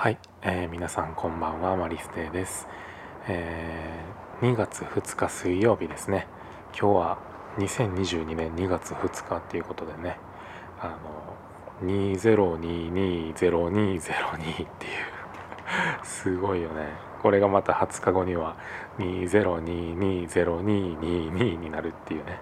[0.00, 2.66] はい、えー、皆さんこんばんはマリステです、
[3.28, 6.26] えー、2月2日水曜日ですね。
[6.68, 7.18] 今日は
[7.58, 10.16] 2022年2月2日っていうことでね。
[10.80, 10.96] あ
[11.82, 14.02] の20220202っ
[14.78, 14.96] ていう。
[16.02, 16.94] すごいよね。
[17.20, 18.56] これがまた20日後には
[19.00, 22.40] 20220222になるっていうね。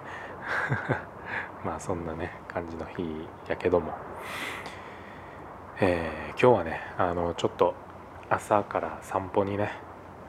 [1.67, 3.95] まあそんなね感じの日やけども。
[5.81, 7.75] えー、今日はねあのちょっと
[8.29, 9.71] 朝から散歩にね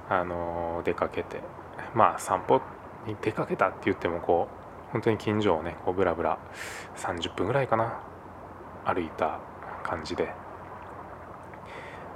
[0.08, 1.42] あの出かけて
[1.96, 2.62] まあ散歩
[3.08, 4.48] に出かけたって言ってもこ
[4.90, 6.38] う本当に近所をねこうブラブラ
[6.98, 8.00] 30分ぐらいかな
[8.86, 9.40] 歩いた
[9.84, 10.34] 感じで。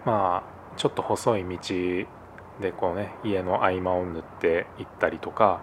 [0.06, 1.58] まあちょっと細い道
[2.62, 5.62] でこうね家の合間を縫って行ったりとか、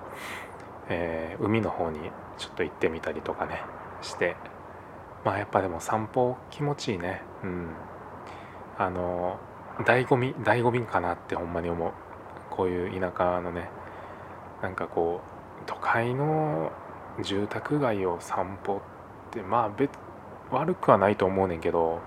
[0.88, 1.98] えー、海の方に
[2.38, 3.62] ちょっと行ってみたりとかね
[4.02, 4.36] して
[5.24, 7.22] まあやっぱでも散歩気持ちいいね。
[7.42, 7.68] うん。
[8.78, 9.38] あの
[9.84, 11.92] 醍醐味醍醐味かなってほんまに思う。
[12.50, 13.68] こういう田舎のね
[14.62, 16.72] なんかこう都会の
[17.22, 18.80] 住宅街を散歩っ
[19.30, 19.90] てまあ別
[20.50, 22.00] 悪くはないと思うねんけど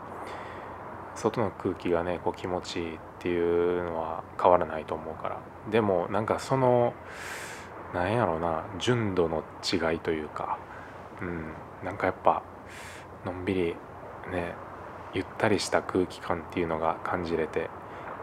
[1.16, 5.40] 外の空気がねこう気持ちいいっていうのは変わらないと思うから。
[5.72, 6.94] でもなんかその
[7.94, 10.58] なんやろうな純度の違いというか
[11.22, 11.54] うん。
[11.86, 12.42] なんかやっぱ
[13.26, 13.76] のんびり
[14.32, 14.56] ね
[15.14, 17.70] ゆったりした空気感っていうのが感じれて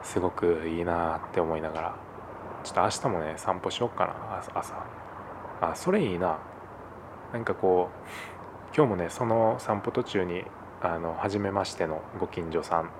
[0.02, 1.96] すごくいいなって思いながら
[2.64, 4.84] ちょっと明日もね散歩しよっかな朝。
[5.62, 6.38] あそれいいな。
[7.32, 10.44] なんかこう今日もねその散歩途中に
[10.82, 12.90] あの初めましてのご近所さん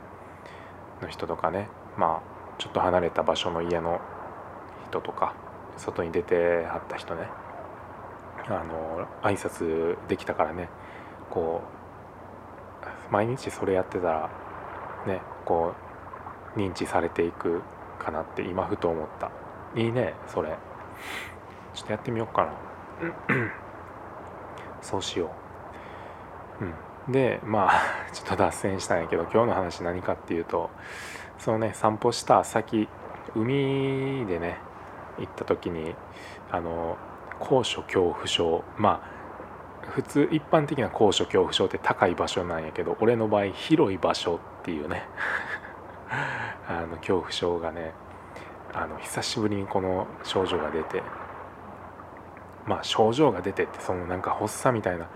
[1.02, 4.00] の人とかねまあちょっと離れた場所の家の
[4.88, 5.34] 人とか
[5.76, 7.28] 外に出てはった人ね
[8.46, 10.68] あの挨拶できたからね
[11.30, 11.80] こう
[13.11, 14.30] 毎日それやってたら
[15.06, 15.75] ねこ
[16.56, 17.62] う認知されていく
[17.98, 19.30] かなって今ふと思った。
[19.75, 20.56] いいねそれ。
[21.75, 22.52] ちょっとやってみようかな。
[24.83, 25.30] そうしよ
[26.61, 26.64] う。
[26.64, 27.12] うん。
[27.12, 27.73] でまあ
[28.12, 30.70] ちょっと脱線したんやけど今日の話何かっていうと
[31.39, 32.89] そのね散歩した先
[33.34, 34.58] 海でね
[35.18, 35.95] 行った時に
[36.51, 36.96] あの
[37.39, 38.64] 高所恐怖症。
[38.77, 39.20] まあ
[39.89, 45.05] 普通一般的な高所恐怖症って高い場所なんやけど俺の場合広い場所っていうね。
[46.68, 47.92] あの恐怖症がね
[48.73, 51.02] あの久しぶりにこの症状が出て。
[52.67, 55.07] まあ症状が出てってそのなんか発作みたいな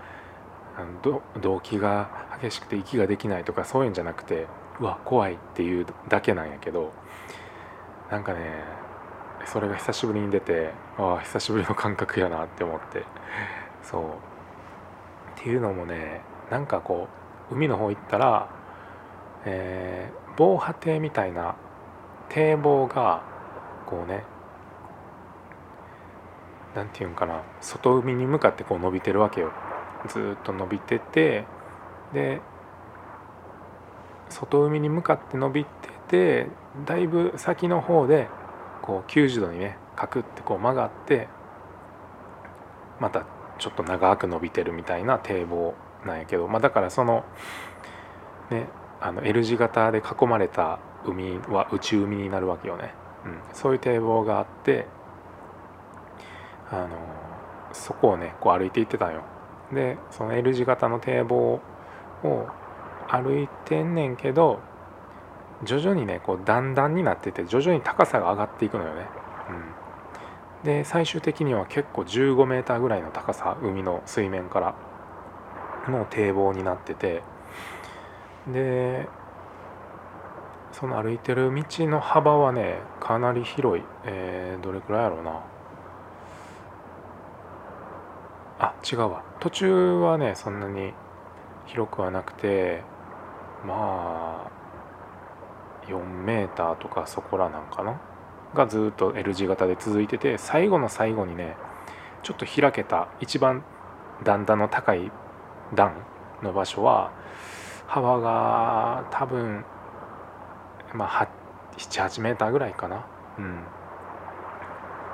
[0.75, 2.09] あの動悸が
[2.41, 4.47] 激しくて息ができないとかそういうんじゃなくて
[4.79, 6.91] うわ怖いっていうだけなんやけど。
[8.11, 8.63] なんかね
[9.45, 13.03] それが久しぶりに出てああ久しぶりの感覚やなって思って。
[13.83, 14.34] そう。
[15.39, 17.07] っていうのもねなんかこ
[17.51, 18.49] う海の方行ったら、
[19.45, 21.55] えー、防波堤みたいな
[22.29, 23.23] 堤防が
[23.85, 24.23] こうね
[26.75, 29.51] 何て言うんかな外海に向かってこう伸びてるわけよ。
[30.07, 31.45] ずっと伸びてて
[32.13, 32.39] で
[34.29, 36.47] 外海に向かって伸びてて
[36.85, 38.27] だいぶ先の方で
[38.81, 41.27] こう90度にねカクってこう曲がって
[42.99, 43.25] また
[43.57, 45.73] ちょっと長く伸びてるみたいな堤防
[46.05, 47.23] なんやけど、まあ、だからその
[48.49, 48.67] ね
[49.01, 52.93] あの L 字型で囲まれた海は内海になるわけよね、
[53.25, 54.87] うん、そういう堤防があって
[56.71, 56.89] あの
[57.73, 59.23] そこをねこう歩いていってたんよ。
[59.73, 61.59] でその L 字型の堤防
[62.23, 62.47] を
[63.07, 64.59] 歩いてんねんけど
[65.63, 69.07] 徐々にねこう段々になってて徐々に高さが上がっていくのよね、
[69.49, 69.63] うん、
[70.65, 74.75] で最終的には結構15メーターぐらいの高さ海の水面から
[75.87, 77.21] の堤防になってて
[78.51, 79.07] で
[80.71, 85.43] その歩いてる道の幅はねかなり広い、えー、どれくらいやろうな。
[88.57, 89.23] あ違うわ。
[89.39, 90.93] 途中はねそんなに
[91.65, 92.81] 広くはなくて
[93.65, 94.51] まあ
[95.87, 98.01] 4メーターとかそこらなんかな。
[98.55, 101.55] がずっと L 字型で続いてて最後の最後にね
[102.23, 103.63] ちょっと開けた一番
[104.23, 105.11] 段々の高い
[105.75, 105.93] 段
[106.41, 107.11] の場所は
[107.85, 109.63] 幅が多分
[110.93, 111.27] まあ
[111.77, 113.05] 78メーターぐらいかな。
[113.37, 113.59] うん。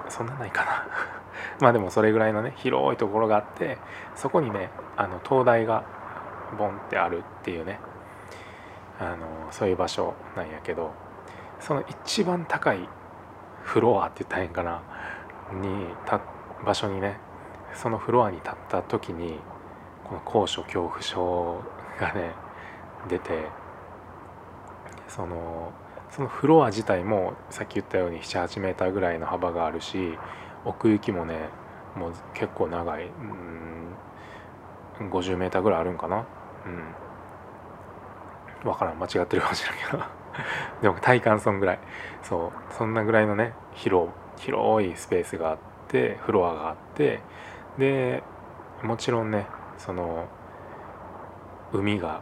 [0.10, 0.88] そんなないかな。
[1.60, 3.78] まあでもそれぐらいのね広いところがあって
[4.16, 5.84] そこにねあの灯台が
[6.58, 7.80] ボンってあるっていうね
[9.00, 10.92] あのそういう場所なんやけど
[11.60, 12.88] その一番高い
[13.63, 14.81] フロアって言ったらへんかな。
[15.54, 16.22] にた
[16.66, 17.18] 場所にね
[17.74, 19.40] そのフロアに立った時に
[20.06, 21.62] この高所恐怖症
[22.00, 22.31] がね
[23.10, 23.48] 出て
[25.08, 25.74] その
[26.10, 30.18] そのフロア自体もさっき言ったように78メーターぐらいの幅があるし
[30.66, 31.50] 奥行きもね
[31.96, 33.06] もう結構長い。
[33.06, 33.72] うん
[35.10, 36.25] 50メーターぐらいあるんかな。
[36.66, 36.94] うん。
[38.63, 39.00] 分からん。
[39.00, 40.21] 間違ってるかもしれんけど。
[40.82, 41.80] でも体感そんぐらい。
[42.24, 42.74] そう。
[42.74, 45.58] そんなぐらいのね広広いスペースがあっ
[45.88, 47.20] てフロアがあって
[47.78, 48.24] で
[48.84, 49.46] もちろんね
[49.78, 50.28] その
[51.72, 52.22] 海が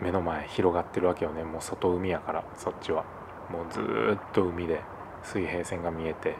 [0.00, 1.44] 目の前広がってるわけよね。
[1.44, 3.04] もう外海やからそっちは。
[3.50, 4.80] もうずっと海で
[5.22, 6.36] 水平線が見えて。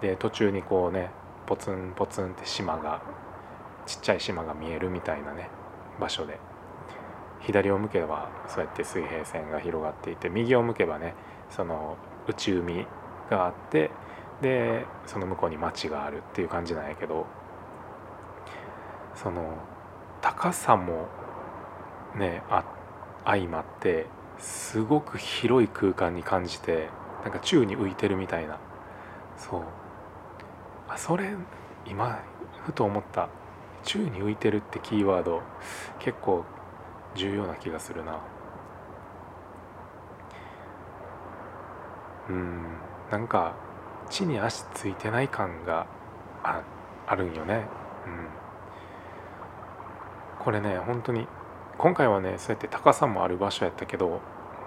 [0.00, 1.10] で途中にこうね
[1.46, 3.00] ポツンポツンって島が
[3.86, 5.48] ちっちゃい島が見えるみたいなね
[6.00, 6.38] 場所で。
[7.42, 11.14] 左を向けばそうやって水平線が広がっていて右を向けばね
[11.50, 11.96] その
[12.28, 12.86] 内海
[13.30, 13.90] があって
[14.40, 17.26] でその向こうに町があるっていう感じなんやけど
[19.14, 19.54] その
[20.20, 21.08] 高さも
[22.16, 22.64] ねあ
[23.24, 24.06] 相まって
[24.38, 26.88] すごく広い空間に感じて
[27.22, 28.58] なんか宙に浮いてるみたいな。
[29.36, 29.62] そう。
[30.88, 31.30] あそれ
[31.86, 32.20] 今
[32.64, 33.28] ふと思った。
[33.84, 35.42] 宙に浮いてるってキーワード
[35.98, 36.44] 結構
[37.14, 38.18] 重要な気がするな。
[42.28, 42.62] うん
[43.10, 43.54] なんか
[44.08, 45.86] 地に足ついてない感が
[46.42, 46.62] あ
[47.06, 47.66] あるんよね。
[48.06, 48.42] うん。
[50.44, 51.26] これね本当に
[51.78, 54.20] 今回はねそうやって高さもある場所やったけど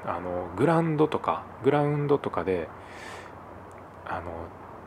[0.05, 2.69] あのグラウンドとかグラウンドとかで
[4.05, 4.31] あの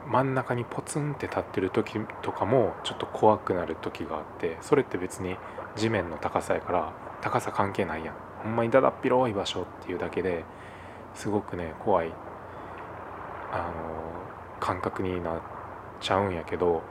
[0.06, 5.37] 真ん中にポツンって立ってる時とかもちょっと怖くなる時があってそれって別に
[5.76, 8.15] 地面の高さやから高さ関係ないやん。
[8.43, 10.44] ほんまにだだっ広い場所っていうだけで
[11.15, 12.12] すごくね怖い
[13.50, 15.41] あの感覚になっ
[16.00, 16.82] ちゃうんやけど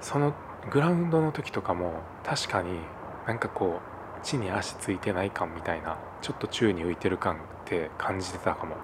[0.00, 0.34] その
[0.70, 2.78] グラウンドの時とかも確かに
[3.26, 3.80] なんかこ
[4.22, 8.76] う地に足ついてない感みたいなちょっと宙に浮いてる感って感じてたかも。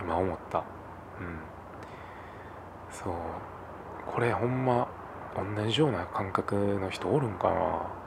[0.00, 0.58] 今思った。
[0.58, 0.64] うん。
[2.90, 3.12] そう。
[4.06, 4.88] これほんま
[5.34, 8.03] 同じような感覚の人おるんかな。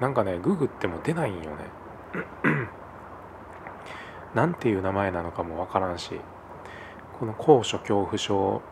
[0.00, 1.48] なんかねググっても出ないんよね
[4.34, 6.18] なんていう名前なのかもわからんし
[7.18, 8.62] この高所恐怖症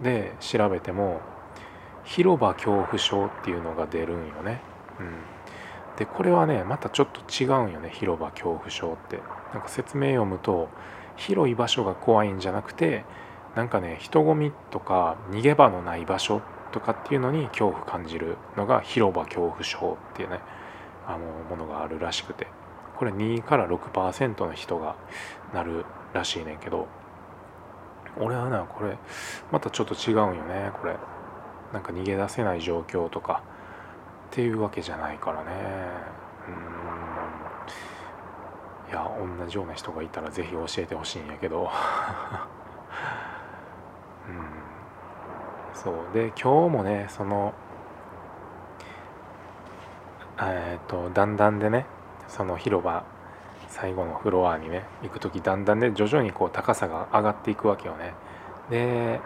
[0.00, 1.20] で調べても
[2.04, 4.60] 広場恐怖症っていうのが出るんよね。
[4.98, 9.20] うん、でこれはねまたちょっと違うんよね広場恐怖症って。
[9.52, 10.68] なんか説明読むと
[11.16, 13.04] 広い場所が怖いんじゃなくて
[13.54, 16.40] なんかね人混みとか逃げ場のない場所
[16.72, 20.40] とかっていうのに恐怖感じるのが広場恐怖症っていうね
[21.06, 21.18] あの
[21.48, 22.46] ものがあるらしくて。
[22.96, 24.94] これ2から6%の人が
[25.52, 26.86] なるらしいねんけど。
[28.18, 28.98] 俺はなこれ
[29.50, 30.96] またちょっと違うんよねこれ。
[31.72, 33.42] なんか逃げ出せない状況とか。
[34.32, 35.50] っていうわけじゃないからね。
[36.48, 36.50] う
[38.88, 38.90] ん。
[38.90, 41.68] いや同じような人がいたら是非教えてほしいんやけど。
[44.28, 44.46] うん。
[45.74, 45.94] そう。
[46.14, 47.52] で今日もねその
[50.50, 51.86] え、ー、とだんだんでね
[52.28, 53.04] その広場
[53.68, 58.14] 最後のフロアにね行く時だんだんね徐々にこう高さが上がっていくわけよね。
[58.70, 59.20] で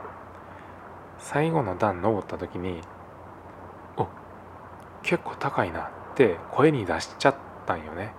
[1.18, 2.80] 最後の段登った時に
[3.96, 4.06] お
[5.02, 7.34] 結構高いなって声に出しちゃっ
[7.66, 8.12] たんよね。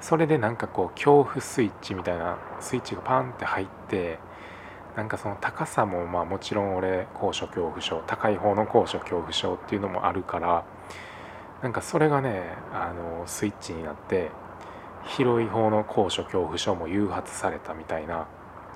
[0.00, 4.18] それでなんかこう恐怖スイッチみたいなスイッチがパンって入って
[4.94, 10.64] なんかその高さもまあもちろん俺高所恐怖症高い方の高所恐怖症っていうのもあるから
[11.62, 14.30] なんかそれがねあのスイッチになって
[15.06, 18.26] 広い方の高所恐怖症も誘発されたみたいな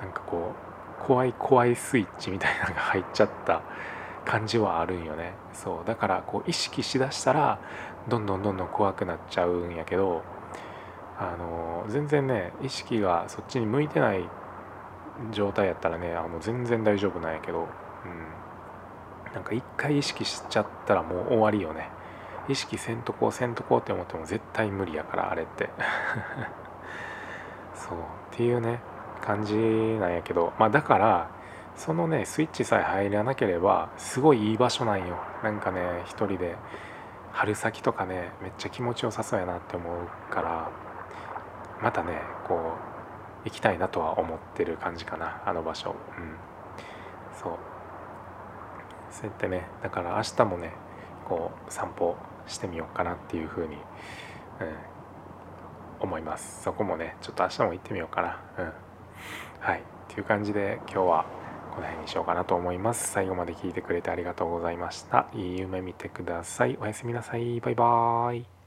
[0.01, 0.55] なんかこ
[1.03, 3.63] う怖い怖いスイッチみたいなのが入っちゃった
[4.25, 5.33] 感じはあるんよね。
[5.53, 7.59] そうだからこう意識しだしたら
[8.09, 10.23] どんどんどんどん怖くなっちゃうんやけど
[11.19, 14.25] あの全然ね意識がそっちに向いてない
[15.33, 21.91] 状態やったらねあの全然大丈夫なんやけど、うん、なんか一回意識しちゃったらもう終わりよね。
[22.49, 25.71] 意識せんとこうせんとこうって思っても絶対無理やからあれって。
[27.75, 27.99] そう。
[27.99, 28.81] っていうね
[29.21, 30.53] 感じなんやけど。
[30.59, 31.29] まあだから
[31.77, 35.17] そのねスイッチさえ入らなければすごいいい場所なんよ。
[35.43, 36.57] なんかね一人で
[37.33, 40.69] 春先とかねめっちゃ気持ちよさそうやなって思うから
[41.81, 42.75] またねこ
[43.45, 45.95] う行きたいなとは思ってる感じかなあの場所。
[46.19, 46.37] うん。
[47.33, 47.53] そう。
[49.11, 50.73] そうやってねだから明日もね
[51.31, 52.17] こう散歩
[52.49, 53.81] してみようかなっていうふうに、うん、
[56.01, 56.65] 思います。
[56.65, 58.41] そこもねちょっと明日も行ってみようかな。
[58.59, 58.73] うん。
[59.61, 59.79] はい。
[59.79, 61.27] っていう感じで今日は
[61.71, 63.13] この辺にしようかなと思います。
[63.13, 65.29] 最後まで聞いてくれてありがとうございました。
[65.33, 66.77] いい夢見てください。
[66.81, 67.61] おやすみなさい。
[67.61, 68.60] バイバーイ。